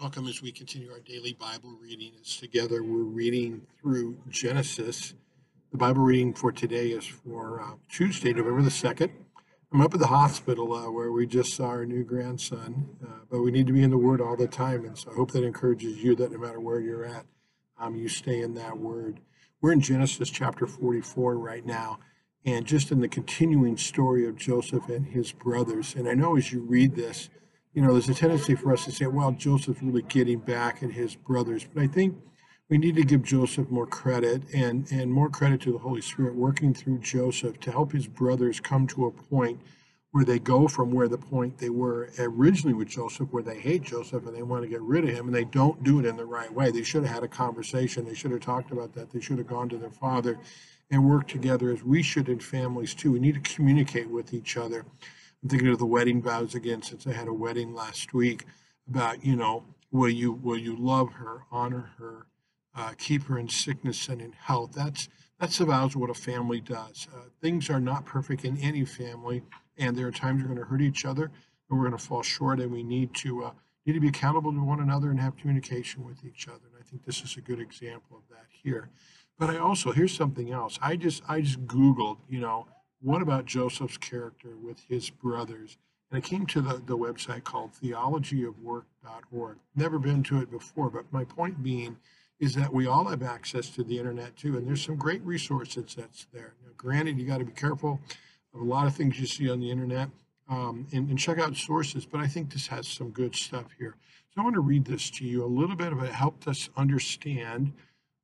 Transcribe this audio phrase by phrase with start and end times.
[0.00, 2.12] Welcome as we continue our daily Bible reading.
[2.20, 5.14] As together we're reading through Genesis.
[5.72, 9.10] The Bible reading for today is for uh, Tuesday, November the 2nd.
[9.72, 13.40] I'm up at the hospital uh, where we just saw our new grandson, uh, but
[13.40, 14.84] we need to be in the Word all the time.
[14.84, 17.26] And so I hope that encourages you that no matter where you're at,
[17.80, 19.18] um, you stay in that Word.
[19.60, 21.98] We're in Genesis chapter 44 right now,
[22.44, 25.96] and just in the continuing story of Joseph and his brothers.
[25.96, 27.30] And I know as you read this,
[27.74, 30.90] you know, there's a tendency for us to say, well, Joseph's really getting back at
[30.90, 31.66] his brothers.
[31.72, 32.16] But I think
[32.68, 36.34] we need to give Joseph more credit and, and more credit to the Holy Spirit
[36.34, 39.60] working through Joseph to help his brothers come to a point
[40.10, 43.82] where they go from where the point they were originally with Joseph, where they hate
[43.82, 46.16] Joseph and they want to get rid of him, and they don't do it in
[46.16, 46.70] the right way.
[46.70, 48.06] They should have had a conversation.
[48.06, 49.10] They should have talked about that.
[49.10, 50.38] They should have gone to their father
[50.90, 53.12] and worked together as we should in families too.
[53.12, 54.86] We need to communicate with each other.
[55.42, 58.44] I'm thinking of the wedding vows again since I had a wedding last week
[58.88, 62.26] about, you know, will you will you love her, honor her,
[62.74, 64.72] uh, keep her in sickness and in health.
[64.72, 67.06] That's that's the vows of what a family does.
[67.14, 69.42] Uh, things are not perfect in any family,
[69.76, 72.22] and there are times we're going to hurt each other, and we're going to fall
[72.22, 73.50] short, and we need to uh,
[73.86, 76.66] need to be accountable to one another and have communication with each other.
[76.72, 78.90] And I think this is a good example of that here.
[79.38, 80.80] But I also here's something else.
[80.82, 82.66] I just I just Googled, you know,
[83.00, 85.78] what about Joseph's character with his brothers?
[86.10, 89.56] And I came to the, the website called theologyofwork.org.
[89.76, 91.96] Never been to it before, but my point being
[92.40, 95.94] is that we all have access to the internet too, and there's some great resources
[95.96, 96.54] that's there.
[96.64, 98.00] Now, granted, you got to be careful
[98.54, 100.08] of a lot of things you see on the internet
[100.48, 103.96] um, and, and, check out sources, but I think this has some good stuff here.
[104.30, 105.44] So I want to read this to you.
[105.44, 107.72] A little bit of it helped us understand.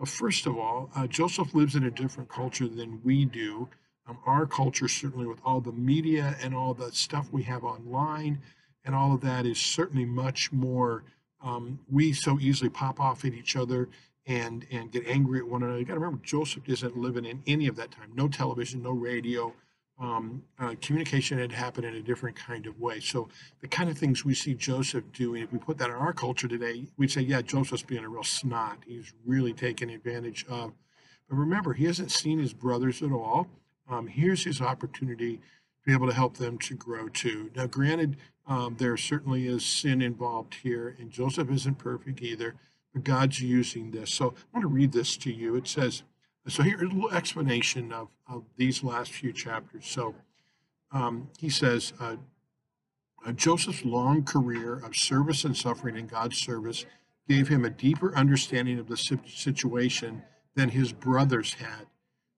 [0.00, 3.68] Uh, first of all, uh, Joseph lives in a different culture than we do.
[4.08, 8.40] Um, our culture, certainly with all the media and all the stuff we have online
[8.84, 11.04] and all of that, is certainly much more.
[11.42, 13.88] Um, we so easily pop off at each other
[14.26, 15.78] and and get angry at one another.
[15.78, 18.10] You got to remember, Joseph isn't living in any of that time.
[18.14, 19.52] No television, no radio.
[20.00, 23.00] Um, uh, communication had happened in a different kind of way.
[23.00, 23.28] So
[23.60, 26.46] the kind of things we see Joseph doing, if we put that in our culture
[26.46, 28.78] today, we'd say, yeah, Joseph's being a real snot.
[28.86, 30.72] He's really taking advantage of.
[31.28, 33.48] But remember, he hasn't seen his brothers at all
[33.88, 37.50] um, here's his opportunity to be able to help them to grow too.
[37.54, 38.16] Now, granted,
[38.46, 42.54] um, there certainly is sin involved here, and Joseph isn't perfect either,
[42.92, 44.10] but God's using this.
[44.10, 45.54] So I want to read this to you.
[45.56, 46.02] It says,
[46.46, 49.86] so here's a little explanation of, of these last few chapters.
[49.86, 50.14] So
[50.92, 52.16] um, he says, uh,
[53.26, 56.86] uh, Joseph's long career of service and suffering in God's service
[57.28, 60.22] gave him a deeper understanding of the situation
[60.54, 61.86] than his brothers had.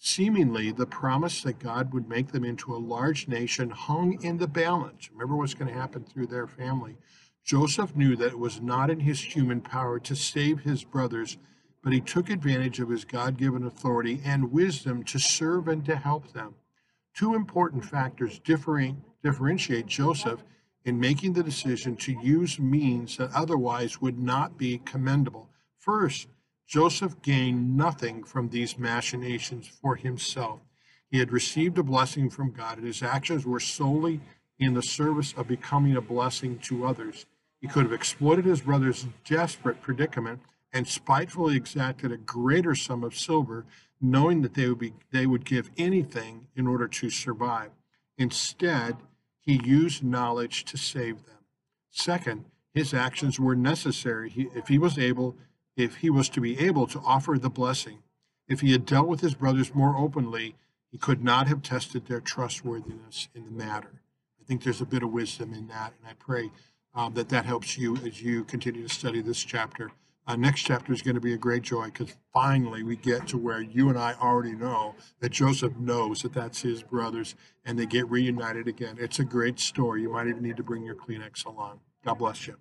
[0.00, 4.46] Seemingly, the promise that God would make them into a large nation hung in the
[4.46, 5.10] balance.
[5.10, 6.96] Remember what's going to happen through their family.
[7.44, 11.36] Joseph knew that it was not in his human power to save his brothers,
[11.82, 15.96] but he took advantage of his God given authority and wisdom to serve and to
[15.96, 16.54] help them.
[17.14, 20.44] Two important factors differentiate Joseph
[20.84, 25.48] in making the decision to use means that otherwise would not be commendable.
[25.76, 26.28] First,
[26.68, 30.60] Joseph gained nothing from these machinations for himself.
[31.10, 34.20] He had received a blessing from God, and his actions were solely
[34.58, 37.24] in the service of becoming a blessing to others.
[37.62, 40.40] He could have exploited his brother's desperate predicament
[40.72, 43.64] and spitefully exacted a greater sum of silver,
[44.00, 47.70] knowing that they would, be, they would give anything in order to survive.
[48.18, 48.98] Instead,
[49.40, 51.38] he used knowledge to save them.
[51.90, 54.28] Second, his actions were necessary.
[54.28, 55.34] He, if he was able,
[55.78, 57.98] if he was to be able to offer the blessing.
[58.48, 60.56] If he had dealt with his brothers more openly,
[60.90, 64.02] he could not have tested their trustworthiness in the matter.
[64.40, 66.50] I think there's a bit of wisdom in that, and I pray
[66.94, 69.92] um, that that helps you as you continue to study this chapter.
[70.26, 73.38] Uh, next chapter is going to be a great joy because finally we get to
[73.38, 77.34] where you and I already know that Joseph knows that that's his brothers
[77.64, 78.96] and they get reunited again.
[78.98, 80.02] It's a great story.
[80.02, 81.80] You might even need to bring your Kleenex along.
[82.04, 82.56] God bless you.